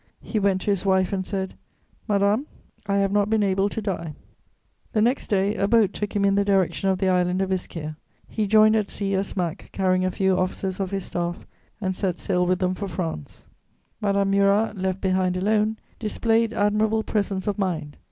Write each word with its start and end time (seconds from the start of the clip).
He 0.23 0.39
went 0.39 0.61
to 0.61 0.71
his 0.71 0.83
wife 0.83 1.13
and 1.13 1.23
said: 1.23 1.53
"Madame, 2.07 2.47
I 2.87 2.95
have 2.95 3.11
not 3.11 3.29
been 3.29 3.43
able 3.43 3.69
to 3.69 3.83
die." 3.83 4.15
The 4.93 5.01
next 5.03 5.27
day, 5.27 5.53
a 5.55 5.67
boat 5.67 5.93
took 5.93 6.15
him 6.15 6.25
in 6.25 6.33
the 6.33 6.43
direction 6.43 6.89
of 6.89 6.97
the 6.97 7.07
island 7.07 7.39
of 7.39 7.51
Ischia; 7.51 7.97
he 8.27 8.47
joined 8.47 8.75
at 8.75 8.89
sea 8.89 9.13
a 9.13 9.23
smack 9.23 9.69
carrying 9.73 10.03
a 10.03 10.09
few 10.09 10.35
officers 10.39 10.79
of 10.79 10.89
his 10.89 11.05
staff, 11.05 11.45
and 11.79 11.95
set 11.95 12.17
sail 12.17 12.47
with 12.47 12.57
them 12.57 12.73
for 12.73 12.87
France. 12.87 13.45
[Sidenote: 13.99 14.01
Murat's 14.01 14.01
flight.] 14.01 14.01
Madame 14.01 14.31
Murat, 14.31 14.77
left 14.79 15.01
behind 15.01 15.37
alone, 15.37 15.77
displayed 15.99 16.51
admirable 16.51 17.03
presence 17.03 17.45
of 17.45 17.59
mind. 17.59 17.97